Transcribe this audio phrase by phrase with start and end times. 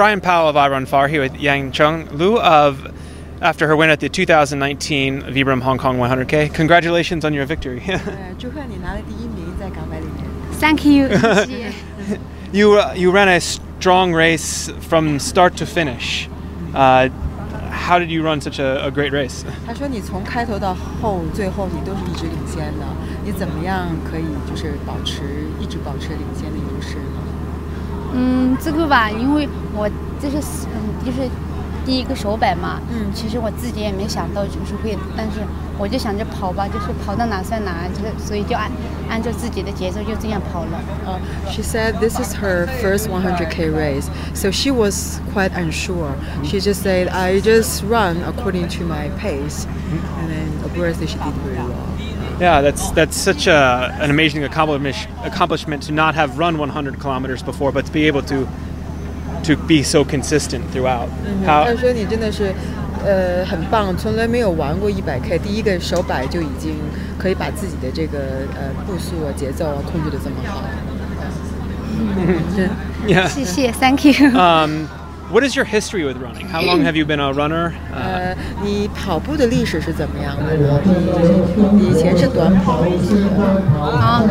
[0.00, 2.92] Brian Powell of I Run Far here with Yang Chung Lu of
[3.40, 6.52] after her win at the 2019 Vibram Hong Kong 100K.
[6.52, 7.82] Congratulations on your victory.
[7.86, 10.24] 呃，祝贺你拿了第一名，在港百里面。
[10.58, 11.08] Thank you，
[11.44, 11.72] 谢谢。
[12.52, 16.28] you uh, you ran a strong race from start to finish.
[16.74, 17.10] Uh,
[17.70, 19.44] how did you run such a, a great race?
[19.66, 22.86] 他说你从开头到后，最后你都是一直领先的，
[23.24, 25.22] 你怎么样可以就是保持
[25.60, 27.20] 一直保持领先的优势呢？
[28.13, 29.89] 嗯，这个吧，因为我
[30.19, 30.37] 这是
[30.73, 31.29] 嗯，就是
[31.85, 32.79] 第一个手摆嘛。
[32.91, 35.41] 嗯其实我自己也没想到就是会，但是
[35.77, 38.71] 我就想着跑吧，就是跑到哪算哪，就是所以就按
[39.09, 40.79] 按照自己的节奏就这样跑了。
[41.05, 41.19] Uh,
[41.51, 46.15] she said this is her first 100k race, so she was quite unsure.
[46.43, 49.65] She just said, I just run according to my pace,
[50.19, 51.90] and then obviously she did very well.
[52.38, 57.42] Yeah, that's that's such a, an amazing accomplishment accomplishment to not have run 100 kilometers
[57.42, 58.46] before, but to be able to
[59.44, 61.08] to be so consistent throughout.
[61.46, 62.52] 他 How 说你真的是，
[63.04, 66.74] 呃，很棒，从来没有玩过 100k，第一个手摆就已经
[67.18, 68.18] 可以把自己的这个
[68.54, 70.62] 呃步速啊、节奏啊控制的这么好。
[73.06, 73.26] yeah.
[73.28, 74.28] 谢谢，Thank you。
[74.38, 74.88] Um,
[75.31, 76.47] What is your history with running?
[76.47, 77.71] How long have you been a runner?
[77.91, 80.79] Uh, 呃，你跑步的历史是怎么样的呢？
[81.79, 82.83] 以前是短跑
[83.81, 84.21] 啊，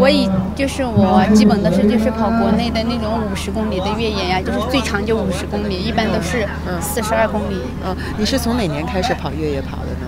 [0.00, 6.46] 我以就是我基本都是就是跑国内的那种五十公里的越野呀，就是最长就五十公里，一般都是
[6.80, 7.56] 四十二公里。
[7.84, 10.06] 啊，你是从哪年开始跑越野跑的呢？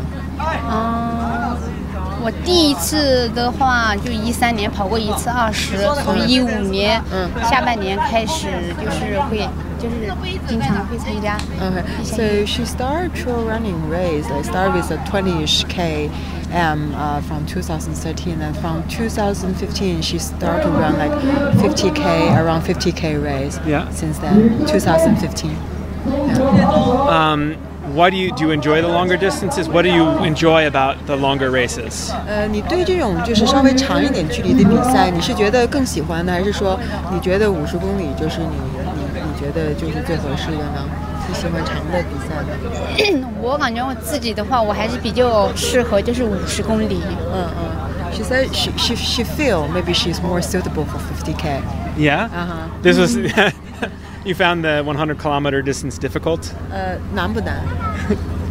[0.70, 1.07] 嗯，
[2.28, 8.48] 我第一次的话就一三年跑过一次二十，从一五年嗯下半年开始
[8.78, 9.48] 就是会
[9.78, 10.12] 就是
[10.46, 11.38] 经常会参加。
[11.58, 14.28] Okay, so she started trail running race.
[14.28, 16.10] Like started with a 20ish k,
[16.52, 21.12] um, uh, from 2013, and from 2015 she started to run like
[21.62, 23.58] 50k, around 50k race.
[23.66, 23.88] Yeah.
[23.90, 25.77] Since then, 2015.
[27.09, 27.56] um,
[27.95, 29.67] why do you do you enjoy the longer distances?
[29.67, 32.11] What do you enjoy about the longer races?
[32.28, 36.79] 呃，你对这种就是稍微长一点距离的比赛，你是觉得更喜欢呢，还是说
[37.11, 40.84] 你觉得五十公里就是你你你觉得就是最合适的呢？
[41.28, 43.28] 你喜欢长的比赛呢？
[43.41, 47.00] 我感觉我自己的话，我还是比较适合就是五十公里。
[47.34, 47.84] 嗯嗯。
[48.13, 51.61] She said she she she feel maybe she's more suitable for 50k.
[51.97, 52.29] Yeah.
[52.29, 52.69] Uh-huh.
[52.84, 53.17] This was
[54.28, 56.51] you found the 100 kilometer distance difficult.
[56.72, 57.57] 呃，难不难？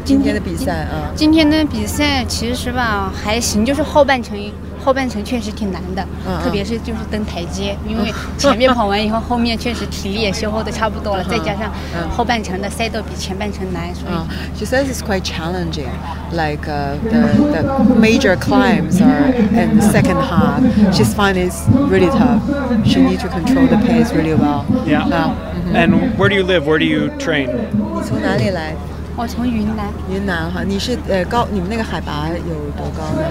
[0.04, 4.36] 今天的比赛啊，今天的比赛其实吧还行，就是后半程
[4.86, 14.12] 后半程确实挺难的，嗯嗯特别是就是登台阶，因为前面跑完以后，后面确实体力也消耗的差不多了，再加上嗯后半程的赛道比前半程难，所以。
[14.12, 14.24] Uh,
[14.58, 15.88] she says it's quite challenging.
[16.32, 20.60] Like uh, the, the major climbs are in the second half.
[20.92, 22.40] She's find it's really tough.
[22.84, 24.64] She needs to control the pace really well.
[24.86, 25.06] Yeah.
[25.06, 25.34] Uh,
[25.74, 26.66] And where do you live?
[26.66, 27.48] Where do you train?
[27.72, 28.74] 你从哪里来？
[29.17, 33.25] 我从云南，云南哈，你是呃高，你们那个海拔有多高呢？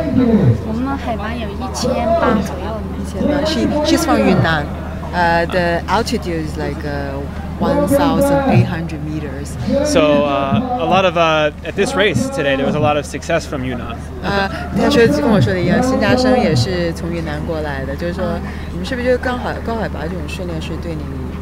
[0.67, 1.89] 我们的海拔有一千
[2.19, 2.91] 八左右呢。
[2.99, 3.47] 一千八。
[3.47, 4.67] She she's from Yunnan.
[5.15, 7.15] Uh, the altitude is like uh,
[7.61, 9.55] 1,800 meters.
[9.87, 13.07] So uh, a lot of uh, at this race today, there was a lot of
[13.07, 13.95] success from Yunnan.
[14.25, 18.25] 啊，他说就跟我说的一样，新加生也是从云南过来的，就是说
[18.73, 21.01] 你们是不是觉得高海高海拔这种训练是对你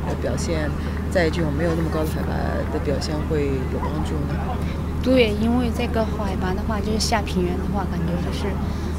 [0.09, 0.71] 的表现，
[1.11, 2.35] 在这种没有那么高的海拔
[2.73, 4.39] 的表现会有帮助呢？
[5.03, 8.47] 对，因为这个海拔的话，就是下平原的话，感觉就是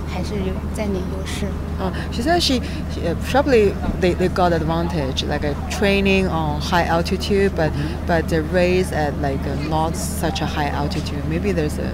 [0.08, 1.48] 还是有占点优势。
[1.80, 2.62] 啊，she said she
[2.94, 7.72] she, uh, probably they, they got advantage like a training on high altitude, but
[8.08, 11.92] but the race at like uh, not such a high altitude, maybe there's a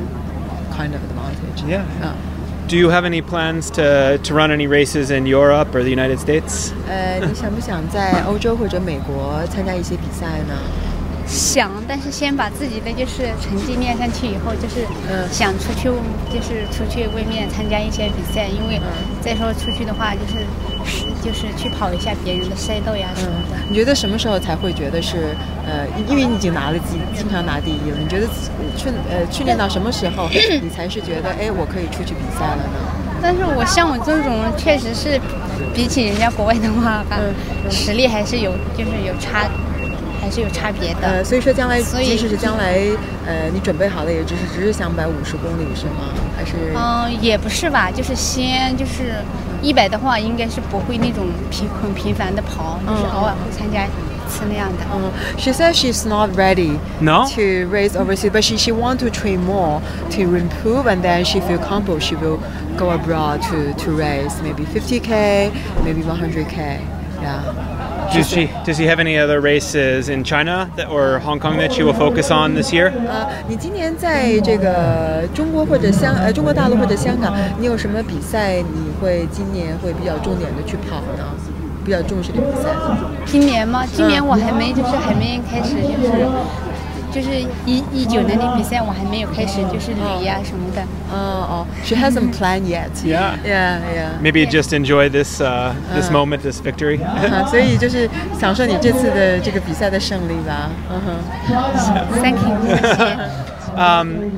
[0.76, 1.64] kind of advantage.
[1.66, 1.84] Yeah.
[2.02, 2.14] 啊。
[2.69, 6.73] Do you have any plans to, to run any races in Europe or the United States?
[6.89, 10.55] 呃，你想不想在欧洲或者美国参加一些比赛呢？
[11.29, 15.89] 想，但是先把自己的就是成绩练上去以后，就是嗯想出去，
[16.33, 18.81] 就是出去外面参加一些比赛，因为
[19.22, 20.46] 再说出去的话，就是
[21.24, 23.58] 就是去跑一下别人的赛道呀什么的。
[23.70, 25.36] 你觉得什么时候才会觉得是
[25.66, 28.28] 呃，因为你已经拿了经经常拿第一了，你觉得
[28.76, 30.28] 训呃训练到什么时候
[30.62, 32.80] 你才是觉得哎我可以出去比赛了呢？
[33.22, 35.22] 但是我像我这种，确实是
[35.76, 39.48] 比起人家国外的话，吧，嗯实力还是有，就是有差，
[40.22, 41.00] 还是有差别的。
[41.02, 42.80] 呃，所以说将来所以即使是将来
[43.26, 46.14] 呃你准备好了，也只是只是想摆五十公里是吗？
[46.38, 46.54] 还是？
[46.76, 49.16] 嗯、也不是吧，就是先就是
[49.62, 54.86] 一百的话，应该是不会那种频很频繁的跑，就是偶尔会参加一次那样的。
[54.86, 57.26] Uh, she says she's not ready No?
[57.36, 59.82] to race overseas, but she, she want to train more
[60.12, 62.00] to improve, and then she feel comfortable.
[62.00, 62.40] She will
[62.78, 65.52] go abroad to, to race maybe 50k,
[65.84, 66.80] maybe 100k.
[67.22, 67.42] Yeah.
[68.13, 71.73] Does she does he have any other races in China that, or Hong Kong that
[71.73, 72.93] she will focus on this year?
[73.09, 81.25] 呃，你今年在这个中国或者香呃中国大陆或者香港，你有什么比赛你会今年会比较重点的去跑呢？
[81.85, 82.71] 比较重视的比赛？
[83.27, 83.85] 今年吗？
[83.93, 86.27] 今年我还没，就是还没开始，就是
[87.14, 87.30] 就是
[87.66, 90.82] 一一九年的比赛我还没有开始，就是旅呀、什么的。
[91.12, 91.16] 哦
[91.50, 92.90] 哦，She hasn't planned yet.
[93.04, 93.36] Yeah.
[93.44, 94.22] Yeah, yeah.
[94.22, 97.04] Maybe just enjoy this uh, this moment, this victory.
[97.04, 98.10] 啊所以就是
[98.40, 100.70] 享受你这次的这个比赛的胜利吧。
[100.90, 102.22] 嗯哼。
[102.22, 103.52] Thank you，谢谢。
[103.76, 104.32] Um,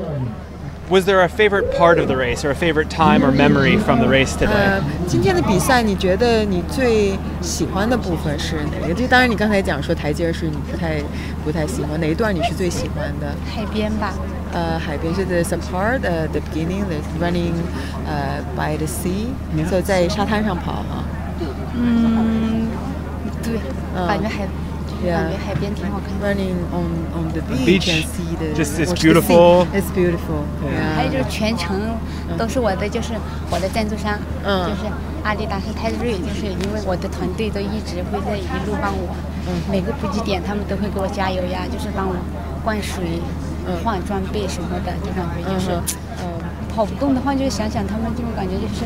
[0.89, 4.01] was there a favorite part of the race, or a favorite time or memory from
[4.01, 4.53] the race today?
[4.53, 8.95] 呃，今天的比赛，你觉得你最喜欢的部分是哪个？
[8.95, 11.03] 就当然你刚才讲说台阶是你不太
[11.45, 13.35] 不太喜欢，哪一段你是最喜欢的？
[13.55, 14.15] 海边吧，
[14.53, 17.53] 呃，海边是 there's a part uh, the beginning the running
[18.07, 19.29] 呃、by the sea，
[19.69, 21.05] 所以在沙滩上跑哈。
[21.75, 22.67] 嗯，
[23.43, 23.61] 对，
[23.95, 24.62] 嗯感觉海，就是 Yeah
[25.12, 26.28] 感觉海边挺好看的。
[26.28, 28.96] Running on on the beach, beach, you can see the just it's sea.
[28.96, 29.68] beautiful.
[29.74, 30.46] It's beautiful.
[30.96, 31.24] 还有就 Yeah.
[31.24, 31.98] 是全程
[32.38, 33.14] 都是我的，就是
[33.50, 34.92] 我的赞助商，嗯就是
[35.24, 39.16] 阿迪达斯泰瑞，就是因为我的团队都一直会在一路帮我，
[39.72, 42.16] 每个补给点他们都会给我加油呀，就是帮我
[42.64, 43.20] 灌水、
[43.85, 45.71] 换装备什么的，就感觉就是，
[46.19, 46.39] 嗯
[46.75, 48.85] 跑不动的话，就想想他们，就感觉就是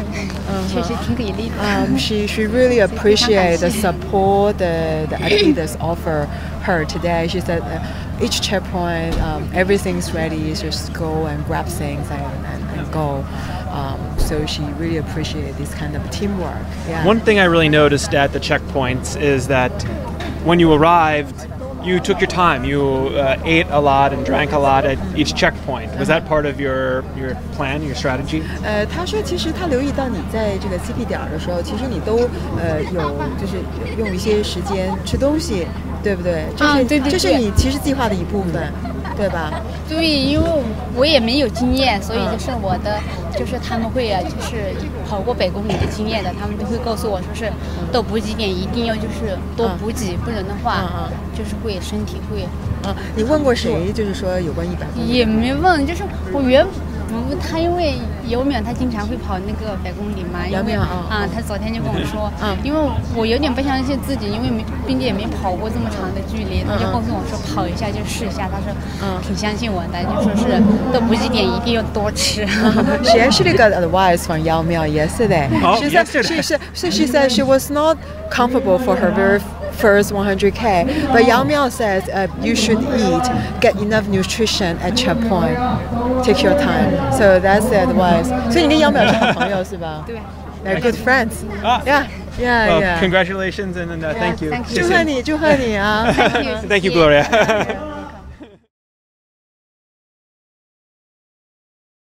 [0.73, 1.57] 确实挺给力的。
[1.63, 6.27] Um, she she really appreciate the support the the Adidas offer
[6.65, 7.29] her today.
[7.29, 7.81] She said uh,
[8.21, 10.55] each checkpoint, um, everything's ready.
[10.55, 13.25] Just go and grab things and, and, and go.
[13.71, 16.55] Um, so she really appreciate this kind of teamwork.
[16.89, 17.05] Yeah.
[17.07, 19.73] One thing I really noticed at the checkpoints is that
[20.45, 21.47] when you arrived,
[21.87, 22.65] you took your time.
[22.65, 25.91] You uh, ate a lot and drank a lot at each checkpoint.
[25.99, 28.43] Was that part of your your plan, your strategy?
[28.63, 33.01] 呃，他说其实他留意到你在这个 CP 点儿的时候，其实你都呃有
[33.41, 33.59] 就是
[33.99, 35.67] 用一些时间吃东西，
[36.03, 36.45] 对不对？
[36.57, 38.73] 这是、啊对对这是对你其实计划的一部分，
[39.18, 39.52] 对吧？
[39.90, 40.48] 对，因为
[40.96, 43.00] 我也没有经验，所以就是我的，
[43.38, 44.76] 就是他们会啊，就是
[45.10, 47.52] 跑过百公里的经验的，他们都会告诉我说是
[47.92, 52.44] 到补给点一定要就是多补给，不然的话就是会身体会
[52.88, 53.92] 啊，你问过谁？
[53.92, 55.08] 就是说有关一百公里？
[55.08, 56.66] 也没问，就是我原
[57.10, 57.96] 我他因为
[58.28, 62.80] 姚淼他经常会跑那个百公里嘛，姚淼啊，啊，他昨天就跟我说，嗯，因为
[63.16, 70.60] 我有点不相信自己，因为没并且也没跑过这么长的距离，他就告诉我说跑一下就试一下，他说，嗯，挺相信我的，就说是，
[70.92, 72.46] 到补给点一定要多吃。
[73.08, 75.48] She actually got advice from Yao Miao yesterday.
[75.80, 77.98] She said she said she was not
[78.30, 79.40] comfortable for her very.
[79.73, 83.25] first 100k, but Yao Miao says uh, you should eat,
[83.61, 85.57] get enough nutrition at checkpoint,
[86.25, 87.13] take your time.
[87.13, 88.29] So that's the advice.
[88.53, 90.05] 所以你跟姚淼是好朋友是吧？
[90.07, 90.17] 对。
[90.65, 91.43] They're good friends.
[91.65, 91.83] Ah.
[91.85, 92.07] Yeah,
[92.39, 93.01] yeah, Well, yeah.
[93.01, 94.51] congratulations and uh, thank you.
[94.51, 94.83] thank you.
[94.83, 96.07] 祝贺你，祝贺你啊！
[96.15, 96.69] Thank you.
[96.69, 97.96] Thank you, Gloria.